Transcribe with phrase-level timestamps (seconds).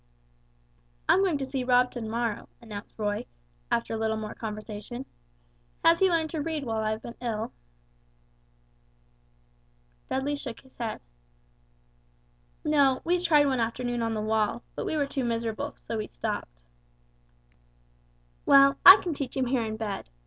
[1.07, 3.27] "I'm going to see Rob to morrow," announced Roy,
[3.69, 5.05] after a little more conversation.
[5.85, 7.51] "Has he learned to read while I have been ill?"
[10.09, 11.01] Dudley shook his head.
[12.63, 16.07] "No, we tried one afternoon on the wall, but we were too miserable, so we
[16.07, 16.49] stopped."
[18.43, 20.09] "Well, I can teach him here in bed.